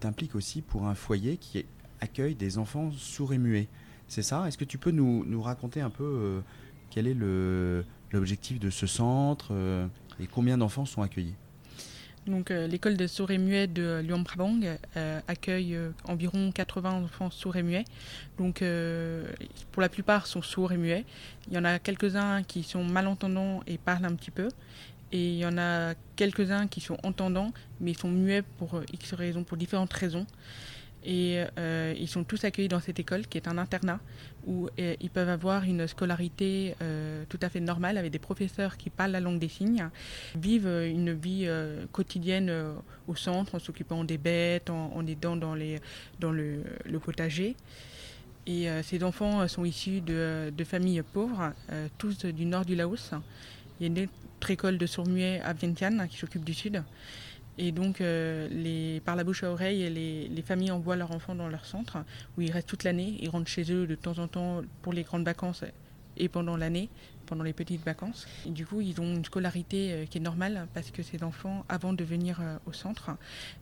t'impliques 0.00 0.34
aussi 0.34 0.62
pour 0.62 0.86
un 0.86 0.94
foyer 0.94 1.36
qui 1.36 1.64
accueille 2.00 2.34
des 2.34 2.58
enfants 2.58 2.90
sourds 2.92 3.32
et 3.32 3.38
muets. 3.38 3.68
C'est 4.06 4.22
ça? 4.22 4.46
Est-ce 4.48 4.56
que 4.56 4.64
tu 4.64 4.78
peux 4.78 4.90
nous, 4.90 5.24
nous 5.26 5.42
raconter 5.42 5.80
un 5.80 5.90
peu 5.90 6.42
quel 6.90 7.06
est 7.06 7.16
l'objectif 8.12 8.58
de 8.58 8.70
ce 8.70 8.86
centre 8.86 9.48
euh, 9.52 9.86
et 10.20 10.26
combien 10.26 10.58
d'enfants 10.58 10.84
sont 10.84 11.02
accueillis? 11.02 11.34
Donc, 12.26 12.50
euh, 12.50 12.66
l'école 12.66 12.96
de 12.96 13.06
sourds 13.06 13.30
et 13.30 13.38
muets 13.38 13.66
de 13.66 14.00
Lyon 14.04 14.22
Prabang 14.22 14.60
euh, 14.96 15.20
accueille 15.28 15.78
environ 16.04 16.52
80 16.52 17.04
enfants 17.04 17.30
sourds 17.30 17.56
et 17.56 17.62
muets. 17.62 17.84
Donc, 18.36 18.62
pour 19.72 19.80
la 19.80 19.88
plupart, 19.88 20.26
sont 20.26 20.42
sourds 20.42 20.72
et 20.72 20.76
muets. 20.76 21.04
Il 21.48 21.54
y 21.54 21.58
en 21.58 21.64
a 21.64 21.78
quelques-uns 21.78 22.42
qui 22.42 22.62
sont 22.62 22.84
malentendants 22.84 23.62
et 23.66 23.78
parlent 23.78 24.04
un 24.04 24.14
petit 24.14 24.30
peu. 24.30 24.48
Et 25.12 25.30
il 25.30 25.38
y 25.38 25.46
en 25.46 25.56
a 25.56 25.94
quelques-uns 26.16 26.66
qui 26.66 26.80
sont 26.80 26.98
entendants, 27.02 27.52
mais 27.80 27.92
ils 27.92 27.98
sont 27.98 28.10
muets 28.10 28.42
pour 28.42 28.80
X 28.92 29.14
raisons, 29.14 29.44
pour 29.44 29.56
différentes 29.56 29.92
raisons. 29.92 30.26
Et 31.04 31.44
euh, 31.58 31.94
ils 31.96 32.08
sont 32.08 32.24
tous 32.24 32.44
accueillis 32.44 32.68
dans 32.68 32.80
cette 32.80 32.98
école 32.98 33.26
qui 33.26 33.38
est 33.38 33.46
un 33.46 33.56
internat 33.56 34.00
où 34.46 34.68
euh, 34.78 34.96
ils 35.00 35.10
peuvent 35.10 35.28
avoir 35.28 35.62
une 35.64 35.86
scolarité 35.86 36.74
euh, 36.82 37.24
tout 37.28 37.38
à 37.40 37.48
fait 37.48 37.60
normale 37.60 37.98
avec 37.98 38.10
des 38.10 38.18
professeurs 38.18 38.76
qui 38.76 38.90
parlent 38.90 39.12
la 39.12 39.20
langue 39.20 39.38
des 39.38 39.48
signes, 39.48 39.88
vivent 40.34 40.66
une 40.66 41.12
vie 41.12 41.48
quotidienne 41.92 42.52
au 43.06 43.14
centre 43.14 43.54
en 43.54 43.58
s'occupant 43.58 44.04
des 44.04 44.18
bêtes, 44.18 44.70
en, 44.70 45.06
aidant 45.06 45.36
dans, 45.36 45.54
le, 45.54 45.80
potager. 47.00 47.56
Et 48.46 48.66
ces 48.82 49.04
enfants 49.04 49.46
sont 49.46 49.64
issus 49.64 50.00
de 50.00 50.64
familles 50.64 51.02
pauvres, 51.02 51.52
tous 51.98 52.24
du 52.24 52.44
nord 52.44 52.64
du 52.64 52.74
Laos. 52.74 53.12
Il 53.80 53.86
y 53.86 53.86
a 53.86 54.02
une 54.02 54.08
autre 54.08 54.50
école 54.50 54.78
de 54.78 54.86
sourds-muets 54.86 55.40
à 55.40 55.52
Vientiane 55.52 56.06
qui 56.08 56.16
s'occupe 56.16 56.44
du 56.44 56.54
sud. 56.54 56.82
Et 57.58 57.72
donc, 57.72 58.00
euh, 58.00 59.00
par 59.04 59.16
la 59.16 59.24
bouche 59.24 59.42
à 59.42 59.50
oreille, 59.50 59.90
les, 59.90 60.28
les, 60.28 60.42
familles 60.42 60.70
envoient 60.70 60.94
leurs 60.94 61.10
enfants 61.10 61.34
dans 61.34 61.48
leur 61.48 61.64
centre, 61.64 61.98
où 62.36 62.40
ils 62.40 62.52
restent 62.52 62.68
toute 62.68 62.84
l'année. 62.84 63.18
Ils 63.20 63.28
rentrent 63.28 63.50
chez 63.50 63.72
eux 63.72 63.86
de 63.86 63.96
temps 63.96 64.18
en 64.18 64.28
temps 64.28 64.62
pour 64.82 64.92
les 64.92 65.02
grandes 65.02 65.24
vacances 65.24 65.64
et 66.16 66.28
pendant 66.28 66.56
l'année 66.56 66.88
pendant 67.26 67.44
les 67.44 67.52
petites 67.52 67.84
vacances. 67.84 68.26
Et 68.46 68.50
du 68.50 68.64
coup, 68.64 68.80
ils 68.80 68.98
ont 69.02 69.14
une 69.14 69.24
scolarité 69.24 70.06
qui 70.10 70.16
est 70.16 70.20
normale 70.20 70.66
parce 70.72 70.90
que 70.90 71.02
ces 71.02 71.22
enfants, 71.22 71.64
avant 71.68 71.92
de 71.92 72.02
venir 72.02 72.40
au 72.64 72.72
centre, 72.72 73.10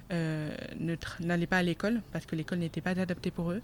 n'allaient 0.08 1.46
pas 1.48 1.58
à 1.58 1.62
l'école 1.64 2.00
parce 2.12 2.26
que 2.26 2.36
l'école 2.36 2.60
n'était 2.60 2.80
pas 2.80 2.90
adaptée 2.90 3.32
pour 3.32 3.50
eux, 3.50 3.60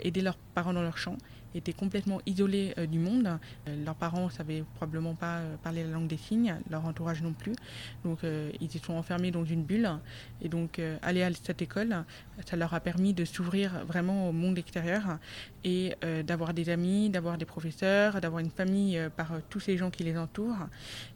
aider 0.00 0.22
leurs 0.22 0.36
parents 0.56 0.72
dans 0.72 0.82
leur 0.82 0.98
champ 0.98 1.16
étaient 1.54 1.72
complètement 1.72 2.20
isolés 2.26 2.74
euh, 2.78 2.86
du 2.86 2.98
monde. 2.98 3.26
Euh, 3.68 3.84
leurs 3.84 3.94
parents 3.94 4.26
ne 4.26 4.30
savaient 4.30 4.64
probablement 4.76 5.14
pas 5.14 5.38
euh, 5.38 5.56
parler 5.62 5.84
la 5.84 5.90
langue 5.90 6.06
des 6.08 6.16
signes, 6.16 6.56
leur 6.70 6.84
entourage 6.84 7.22
non 7.22 7.32
plus. 7.32 7.52
Donc 8.04 8.20
ils 8.60 8.70
se 8.70 8.78
sont 8.78 8.94
enfermés 8.94 9.30
dans 9.30 9.44
une 9.44 9.62
bulle. 9.62 9.88
Et 10.42 10.48
donc 10.48 10.80
aller 11.02 11.22
à 11.22 11.32
cette 11.32 11.62
école, 11.62 12.04
ça 12.46 12.56
leur 12.56 12.74
a 12.74 12.80
permis 12.80 13.14
de 13.14 13.24
s'ouvrir 13.24 13.84
vraiment 13.86 14.28
au 14.28 14.32
monde 14.32 14.58
extérieur 14.58 15.18
et 15.64 15.94
d'avoir 16.26 16.54
des 16.54 16.68
amis, 16.68 17.10
d'avoir 17.10 17.38
des 17.38 17.44
professeurs, 17.44 18.20
d'avoir 18.20 18.40
une 18.40 18.50
famille 18.50 19.00
par 19.16 19.32
tous 19.48 19.60
ces 19.60 19.76
gens 19.76 19.90
qui 19.90 20.04
les 20.04 20.16
entourent 20.16 20.68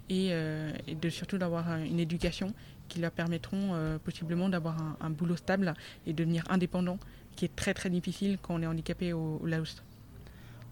et, 0.09 0.31
de 0.31 1.09
surtout 1.09 1.39
d'avoir 1.39 1.77
une 1.77 2.01
éducation 2.01 2.53
qui 2.89 3.01
leur 3.01 3.12
permettront 3.12 3.99
possiblement 4.05 4.49
d'avoir 4.49 4.77
un, 5.01 5.11
boulot 5.11 5.37
stable 5.37 5.75
et 6.07 6.12
devenir 6.12 6.45
indépendant, 6.51 6.99
qui 7.37 7.45
est 7.45 7.57
très 7.57 7.75
très 7.75 7.91
difficile 7.91 8.39
quand 8.41 8.55
on 8.55 8.62
est 8.62 8.67
handicapé 8.67 9.12
au 9.12 9.41
Laos. 9.45 9.83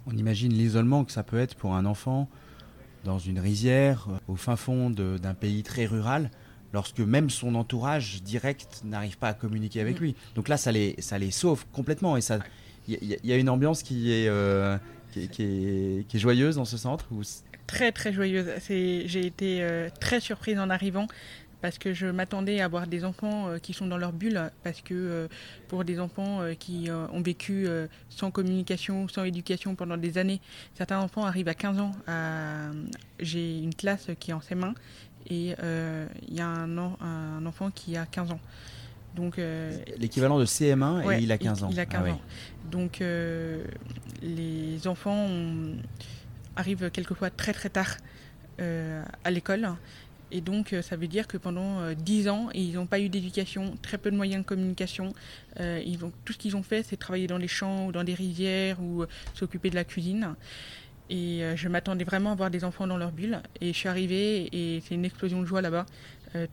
On 0.07 0.17
imagine 0.17 0.53
l'isolement 0.53 1.05
que 1.05 1.13
ça 1.13 1.23
peut 1.23 1.39
être 1.39 1.55
pour 1.55 1.75
un 1.75 1.85
enfant 1.85 2.29
dans 3.05 3.19
une 3.19 3.39
rizière, 3.39 4.09
au 4.29 4.37
fin 4.37 4.57
fond 4.57 4.91
d'un 4.91 5.35
pays 5.35 5.63
très 5.63 5.87
rural, 5.87 6.31
lorsque 6.73 7.01
même 7.01 7.31
son 7.31 7.55
entourage 7.55 8.23
direct 8.23 8.83
n'arrive 8.85 9.19
pas 9.19 9.29
à 9.29 9.35
communiquer 9.35 9.81
avec 9.81 9.99
mm. 9.99 10.03
lui. 10.03 10.17
Donc 10.35 10.49
là, 10.49 10.57
ça 10.57 10.73
les, 10.73 10.95
ça 10.99 11.19
les 11.19 11.31
sauve 11.31 11.65
complètement. 11.73 12.17
Et 12.17 12.21
il 12.89 13.19
y, 13.25 13.33
a 13.33 13.37
une 13.37 13.49
ambiance 13.49 13.83
qui 13.83 14.13
est, 14.13 14.29
euh, 14.29 14.77
qui, 15.13 15.25
est, 15.25 15.29
qui, 15.29 16.17
est, 16.17 16.19
joyeuse 16.19 16.57
dans 16.57 16.65
ce 16.65 16.77
centre 16.77 17.07
Très, 17.67 17.93
très 17.93 18.13
joyeuse. 18.13 18.47
J'ai 18.69 19.27
été 19.27 19.63
euh, 19.63 19.89
très 20.01 20.21
surprise 20.21 20.59
en 20.59 20.71
arrivant 20.71 21.07
parce 21.61 21.79
que 21.79 21.93
je 21.93 22.07
m'attendais 22.07 22.61
à 22.61 22.65
avoir 22.65 22.87
des 22.87 23.05
enfants 23.05 23.49
euh, 23.49 23.59
qui 23.59 23.73
sont 23.73 23.87
dans 23.87 23.99
leur 23.99 24.13
bulle, 24.13 24.51
parce 24.63 24.81
que 24.81 24.95
euh, 24.95 25.29
pour 25.69 25.85
des 25.85 26.01
enfants 26.01 26.41
euh, 26.41 26.55
qui 26.55 26.89
ont 26.91 27.23
vécu 27.23 27.67
sans 28.09 28.31
communication, 28.31 29.09
sans 29.09 29.25
éducation 29.25 29.75
pendant 29.75 29.97
des 29.97 30.19
années, 30.19 30.41
certains 30.75 30.99
enfants 30.99 31.25
arrivent 31.25 31.49
à 31.49 31.55
15 31.55 31.81
ans. 31.81 31.93
J'ai 33.19 33.59
une 33.59 33.75
classe 33.75 34.09
qui 34.19 34.31
est 34.31 34.35
en 34.35 34.41
ses 34.41 34.55
mains 34.55 34.75
et 35.29 35.55
il 36.29 36.35
y 36.35 36.41
a 36.41 36.47
un, 36.47 36.79
un, 36.79 37.47
enfant 37.47 37.71
qui 37.71 37.97
a 37.97 38.07
15 38.07 38.33
ans. 38.33 38.41
Donc 39.15 39.41
l'équivalent 39.99 40.39
de 40.39 40.47
CM1 40.47 41.19
et 41.19 41.23
il 41.23 41.33
a 41.33 41.39
15 41.39 41.65
ans. 41.65 41.69
Il 41.71 41.81
a 41.81 41.87
15 41.87 42.03
ah 42.07 42.11
ans. 42.13 42.21
Donc 42.71 43.03
les 44.23 44.87
enfants 44.87 45.29
arrivent 46.57 46.91
quelquefois 46.91 47.31
très 47.31 47.53
très 47.53 47.71
tard 47.71 47.97
à 48.59 49.31
l'école 49.31 49.71
et 50.33 50.41
donc, 50.41 50.73
euh, 50.73 50.83
ça 50.83 50.97
veut 50.97 51.09
dire 51.09 51.27
que 51.27 51.37
pendant 51.37 51.81
euh, 51.81 51.95
dix 51.95 52.29
ans, 52.29 52.51
ils 52.55 52.75
n'ont 52.75 52.87
pas 52.87 53.01
eu 53.01 53.09
d'éducation, 53.09 53.77
très 53.83 53.99
peu 53.99 54.11
de 54.11 54.17
moyens 54.17 54.43
de 54.43 54.47
communication. 54.47 55.13
Euh, 55.59 55.83
ils 55.85 56.05
ont, 56.05 56.13
tout 56.25 56.33
ce 56.33 56.39
qu'ils 56.39 56.57
ont 56.57 56.63
fait, 56.63 56.83
c'est 56.83 56.97
travailler 56.97 57.27
dans 57.27 57.39
les 57.39 57.49
champs 57.49 57.87
ou 57.87 57.93
dans 57.93 58.05
des 58.05 58.15
rizières 58.15 58.81
ou 58.81 59.05
s'occuper 59.35 59.71
de 59.71 59.75
la 59.75 59.85
cuisine. 59.85 60.35
Et 61.13 61.43
je 61.57 61.67
m'attendais 61.67 62.05
vraiment 62.05 62.31
à 62.31 62.35
voir 62.37 62.51
des 62.53 62.63
enfants 62.63 62.87
dans 62.87 62.97
leur 62.97 63.11
bulle. 63.11 63.43
Et 63.61 63.73
je 63.73 63.77
suis 63.77 63.89
arrivée 63.89 64.49
et 64.53 64.81
c'est 64.87 64.95
une 64.95 65.05
explosion 65.05 65.41
de 65.41 65.45
joie 65.45 65.61
là-bas. 65.61 65.85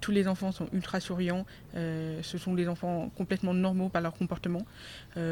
tous 0.02 0.10
les 0.10 0.28
enfants 0.28 0.52
sont 0.52 0.68
ultra 0.74 1.00
souriants. 1.00 1.46
ce 1.76 2.38
sont 2.40 2.56
des 2.56 2.68
enfants 2.68 3.12
complètement 3.16 3.54
normaux 3.54 3.90
par 3.90 4.02
leur 4.02 4.14
comportement. 4.14 4.66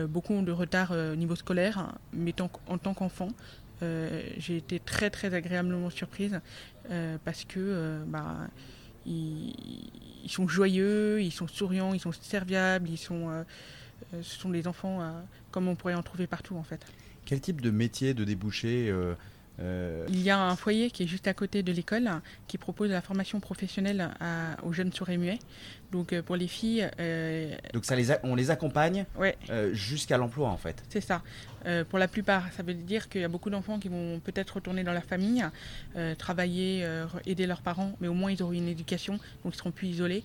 beaucoup 0.10 0.36
ont 0.36 0.44
de 0.44 0.52
retard 0.52 0.92
au 0.92 1.16
niveau 1.16 1.36
scolaire, 1.36 1.96
mais 2.14 2.36
en 2.68 2.78
tant 2.78 2.94
qu'enfants, 2.94 3.30
euh, 3.30 3.65
j'ai 3.82 4.58
été 4.58 4.80
très 4.80 5.10
très 5.10 5.34
agréablement 5.34 5.90
surprise 5.90 6.40
euh, 6.92 7.18
parce 7.24 7.44
que 7.44 7.60
euh, 7.60 8.04
bah, 8.08 8.48
ils, 9.06 9.54
sont 10.28 10.48
joyeux, 10.48 11.22
ils 11.22 11.32
sont 11.32 11.48
souriants, 11.48 11.94
ils 11.94 12.00
sont 12.00 12.12
serviables, 12.12 12.90
ils 12.90 12.98
sont, 12.98 13.46
ce 14.14 14.36
sont 14.40 14.50
des 14.50 14.68
enfants 14.68 15.00
comme 15.52 15.68
on 15.68 15.76
pourrait 15.76 15.94
en 15.94 16.04
trouver 16.04 16.28
partout 16.28 16.56
en 16.56 16.64
fait. 16.64 16.86
Quel 17.26 17.40
type 17.42 17.62
de 17.62 17.72
métier, 17.72 18.14
de 18.14 18.24
débouché 18.24 18.92
Il 19.60 20.22
y 20.22 20.30
a 20.30 20.40
un 20.40 20.56
foyer 20.56 20.92
qui 20.92 21.04
est 21.04 21.08
juste 21.08 21.28
à 21.28 21.34
côté 21.34 21.64
de 21.64 21.72
l'école 21.72 22.10
qui 22.48 22.58
propose 22.58 22.90
la 22.90 23.02
formation 23.02 23.40
professionnelle 23.40 24.10
aux 24.64 24.74
jeunes 24.74 24.92
sourds 24.92 25.10
et 25.10 25.18
muets. 25.18 25.40
Donc 25.92 26.20
pour 26.22 26.36
les 26.36 26.48
filles. 26.48 26.90
Donc 27.74 27.86
ça 27.86 27.96
les 27.96 28.12
on 28.24 28.36
les 28.36 28.52
accompagne 28.52 29.06
jusqu'à 29.72 30.18
l'emploi 30.18 30.50
en 30.50 30.58
fait. 30.58 30.84
C'est 30.90 31.02
ça. 31.02 31.22
Euh, 31.66 31.84
pour 31.84 32.00
la 32.00 32.08
plupart, 32.08 32.52
ça 32.54 32.64
veut 32.64 32.74
dire 32.74 33.10
qu'il 33.10 33.22
y 33.22 33.24
a 33.24 33.28
beaucoup 33.28 33.50
d'enfants 33.50 33.80
qui 33.80 33.90
vont 33.90 34.20
peut-être 34.20 34.56
retourner 34.56 34.84
dans 34.84 34.94
leur 34.94 35.04
famille, 35.04 35.44
euh, 35.96 36.16
travailler, 36.16 36.82
euh, 36.84 37.06
aider 37.26 37.48
leurs 37.48 37.62
parents, 37.62 37.94
mais 38.00 38.08
au 38.08 38.14
moins 38.14 38.32
ils 38.32 38.42
auront 38.44 38.54
une 38.54 38.68
éducation, 38.68 39.14
donc 39.44 39.54
ils 39.54 39.58
seront 39.58 39.72
plus 39.72 39.88
isolés. 39.88 40.24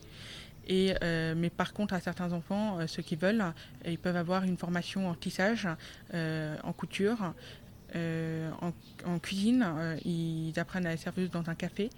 Et, 0.69 0.95
mais 1.03 1.51
par 1.51 1.73
contre, 1.73 1.95
à 1.95 2.01
certains 2.01 2.33
enfants, 2.33 2.79
ceux 2.87 3.03
qui 3.03 3.17
veulent, 3.17 3.45
ils 3.85 3.99
peuvent 3.99 4.15
avoir 4.15 4.45
une 4.45 4.57
formation 4.57 5.09
en 5.09 5.15
tissage, 5.15 5.67
en 6.15 6.73
couture, 6.73 7.33
en, 7.95 9.19
cuisine. 9.19 9.67
ils 10.05 10.59
apprennent 10.59 10.87
à 10.87 10.93
être 10.93 11.01
serveuse 11.01 11.31
dans 11.31 11.49
un 11.49 11.55
café. 11.55 11.91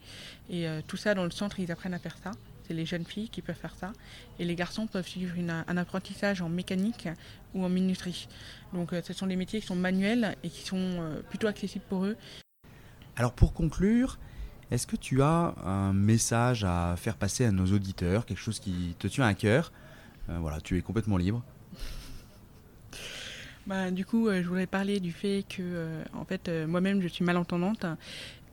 Et 0.50 0.66
tout 0.86 0.96
ça, 0.96 1.14
dans 1.14 1.24
le 1.24 1.30
centre, 1.30 1.60
ils 1.60 1.70
apprennent 1.70 1.94
à 1.94 1.98
faire 1.98 2.16
ça 2.22 2.32
c'est 2.66 2.74
les 2.74 2.86
jeunes 2.86 3.04
filles 3.04 3.28
qui 3.28 3.42
peuvent 3.42 3.56
faire 3.56 3.74
ça. 3.74 3.92
Et 4.38 4.44
les 4.44 4.54
garçons 4.54 4.86
peuvent 4.86 5.06
suivre 5.06 5.34
un 5.38 5.76
apprentissage 5.76 6.42
en 6.42 6.48
mécanique 6.48 7.08
ou 7.54 7.64
en 7.64 7.68
minuterie. 7.68 8.28
Donc 8.72 8.92
euh, 8.92 9.02
ce 9.04 9.12
sont 9.12 9.26
des 9.26 9.36
métiers 9.36 9.60
qui 9.60 9.66
sont 9.66 9.76
manuels 9.76 10.36
et 10.42 10.48
qui 10.48 10.62
sont 10.62 10.76
euh, 10.78 11.20
plutôt 11.28 11.46
accessibles 11.46 11.84
pour 11.88 12.04
eux. 12.04 12.16
Alors 13.16 13.32
pour 13.32 13.52
conclure, 13.52 14.18
est-ce 14.70 14.86
que 14.86 14.96
tu 14.96 15.22
as 15.22 15.54
un 15.64 15.92
message 15.92 16.64
à 16.64 16.94
faire 16.96 17.16
passer 17.16 17.44
à 17.44 17.52
nos 17.52 17.66
auditeurs, 17.66 18.24
quelque 18.24 18.40
chose 18.40 18.58
qui 18.58 18.96
te 18.98 19.06
tient 19.06 19.26
à 19.26 19.34
cœur? 19.34 19.72
Euh, 20.30 20.38
Voilà, 20.40 20.60
tu 20.60 20.78
es 20.78 20.82
complètement 20.82 21.16
libre. 21.16 21.42
Bah, 23.66 23.90
du 23.90 24.04
coup, 24.04 24.28
je 24.30 24.42
voudrais 24.42 24.66
parler 24.66 24.98
du 24.98 25.12
fait 25.12 25.44
que, 25.48 26.02
en 26.14 26.24
fait, 26.24 26.50
moi-même, 26.66 27.00
je 27.00 27.08
suis 27.08 27.24
malentendante 27.24 27.86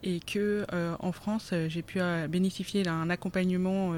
et 0.03 0.19
que 0.19 0.65
euh, 0.73 0.95
en 0.99 1.11
France 1.11 1.49
euh, 1.51 1.67
j'ai 1.67 1.81
pu 1.81 1.99
euh, 1.99 2.27
bénéficier 2.27 2.83
d'un 2.83 3.09
accompagnement 3.09 3.93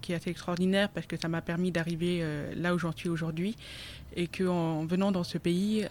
qui 0.00 0.12
est 0.12 0.16
assez 0.16 0.30
extraordinaire 0.30 0.88
parce 0.88 1.06
que 1.06 1.16
ça 1.16 1.28
m'a 1.28 1.40
permis 1.40 1.70
d'arriver 1.70 2.24
là 2.54 2.74
où 2.74 2.78
j'en 2.78 2.92
suis 2.92 3.08
aujourd'hui 3.08 3.56
et 4.14 4.26
que 4.26 4.44
en 4.44 4.84
venant 4.84 5.12
dans 5.12 5.24
ce 5.24 5.38
pays 5.38 5.86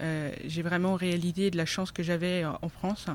j'ai 0.45 0.61
vraiment 0.61 0.95
réalisé 0.95 1.49
de 1.51 1.57
la 1.57 1.65
chance 1.65 1.91
que 1.91 2.03
j'avais 2.03 2.45
en 2.45 2.69
France 2.69 3.07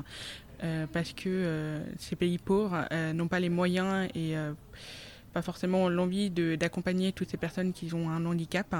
parce 0.91 1.13
que 1.13 1.79
ces 1.97 2.15
pays 2.15 2.37
pauvres 2.37 2.85
n'ont 3.13 3.27
pas 3.27 3.39
les 3.39 3.49
moyens 3.49 4.09
et 4.15 4.35
pas 5.33 5.41
forcément 5.41 5.87
l'envie 5.89 6.29
d'accompagner 6.29 7.13
toutes 7.13 7.29
ces 7.29 7.37
personnes 7.37 7.71
qui 7.71 7.93
ont 7.93 8.09
un 8.09 8.25
handicap 8.25 8.75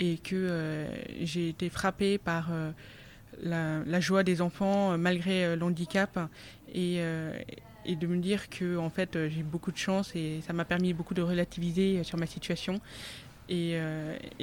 et 0.00 0.18
que 0.18 0.86
j'ai 1.22 1.48
été 1.48 1.70
frappée 1.70 2.18
par 2.18 2.50
la, 3.42 4.00
joie 4.00 4.22
des 4.22 4.40
enfants 4.40 4.92
euh, 4.92 4.96
malgré 4.96 5.44
euh, 5.44 5.56
l'handicap. 5.56 6.18
Euh, 6.74 7.38
et, 7.84 7.94
de 7.94 8.06
me 8.08 8.16
dire 8.18 8.48
que 8.50 8.76
en 8.76 8.90
fait 8.90 9.16
j'ai 9.28 9.44
beaucoup 9.44 9.70
de 9.70 9.76
chance 9.76 10.10
et 10.16 10.40
ça 10.44 10.52
m'a 10.52 10.64
permis 10.64 10.92
beaucoup 10.92 11.14
de 11.14 11.22
relativiser 11.22 12.02
sur 12.02 12.18
ma 12.18 12.26
situation. 12.26 12.80
Et, 13.48 13.78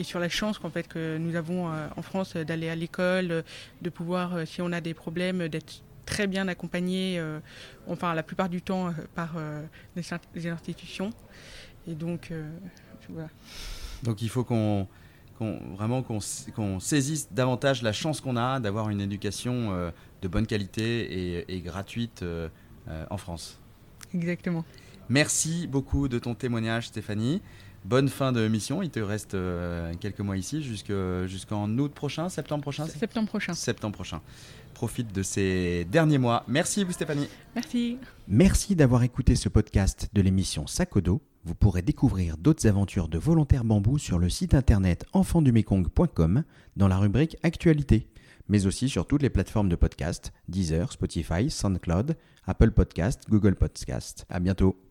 sur 0.02 0.22
la 0.22 0.30
chance 0.30 0.58
qu'en 0.60 0.70
fait 0.70 0.88
que 0.88 1.18
nous 1.18 1.36
avons 1.36 1.68
en 1.68 2.02
France 2.02 2.38
d'aller 2.38 2.70
à 2.70 2.76
l'école, 2.76 3.44
de 3.82 3.90
pouvoir 3.90 4.48
si 4.48 4.62
on 4.62 4.72
a 4.72 4.80
des 4.80 4.94
problèmes 4.94 5.50
d'être 5.50 5.82
très 6.06 6.26
bien 6.26 6.48
accompagné, 6.48 7.22
enfin 7.86 8.14
la 8.14 8.24
plupart 8.24 8.48
du 8.48 8.62
temps 8.62 8.94
par 9.14 9.36
les, 9.98 10.48
institutions. 10.48 11.10
Et 11.86 11.96
donc 11.96 12.32
voilà. 13.10 13.28
Donc 14.04 14.22
il 14.22 14.30
faut 14.30 14.46
qu'on 14.46 14.88
vraiment 15.76 16.04
qu'on 16.04 16.80
saisisse 16.80 17.32
davantage 17.32 17.82
la 17.82 17.94
chance 17.94 18.22
qu'on 18.22 18.36
a 18.38 18.60
d'avoir 18.60 18.90
une 18.90 19.02
éducation 19.02 19.72
euh, 19.72 19.92
de 20.22 20.28
bonne 20.28 20.48
qualité 20.48 21.54
et, 21.54 21.62
gratuite 21.62 22.24
euh, 22.24 22.50
euh, 22.88 23.06
en 23.10 23.18
France. 23.18 23.60
Exactement. 24.14 24.66
Merci 25.10 25.68
beaucoup 25.68 26.08
de 26.08 26.20
ton 26.20 26.36
témoignage, 26.36 26.88
Stéphanie. 26.88 27.42
Bonne 27.86 28.08
fin 28.08 28.32
de 28.32 28.48
mission. 28.48 28.82
Il 28.82 28.90
te 28.90 29.02
reste 29.02 29.36
quelques 30.00 30.22
mois 30.22 30.38
ici 30.38 30.64
jusqu'en 30.64 31.70
août 31.78 31.94
prochain, 31.94 32.30
septembre 32.30 32.62
prochain 32.62 32.88
Septembre 32.88 33.28
prochain. 33.28 33.54
Septembre 33.54 33.96
prochain. 33.96 34.22
Profite 34.74 35.14
de 35.14 35.22
ces 35.22 35.86
derniers 35.92 36.18
mois. 36.18 36.46
Merci, 36.48 36.86
vous, 36.86 36.94
Stéphanie. 36.94 37.28
Merci. 37.56 37.98
Merci 38.30 38.76
d'avoir 38.76 39.04
écouté 39.04 39.36
ce 39.36 39.50
podcast 39.50 40.10
de 40.14 40.22
l'émission 40.22 40.66
Sakodo. 40.66 41.22
Vous 41.46 41.56
pourrez 41.56 41.82
découvrir 41.82 42.38
d'autres 42.38 42.68
aventures 42.68 43.10
de 43.10 43.18
volontaires 43.18 43.66
bambou 43.66 43.98
sur 43.98 44.18
le 44.18 44.30
site 44.30 44.54
internet 44.54 45.06
enfandumekong.com 45.12 46.44
dans 46.78 46.88
la 46.88 46.98
rubrique 46.98 47.38
Actualité, 47.44 48.08
mais 48.48 48.66
aussi 48.66 48.88
sur 48.88 49.06
toutes 49.06 49.24
les 49.24 49.30
plateformes 49.30 49.70
de 49.70 49.76
podcast 49.76 50.32
Deezer, 50.48 50.92
Spotify, 50.92 51.50
SoundCloud, 51.50 52.16
Apple 52.46 52.72
Podcast, 52.72 53.24
Google 53.30 53.56
Podcast. 53.56 54.26
À 54.30 54.40
bientôt. 54.40 54.84